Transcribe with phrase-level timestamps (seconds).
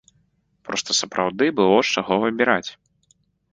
[0.69, 2.69] Проста сапраўды было з чаго выбіраць.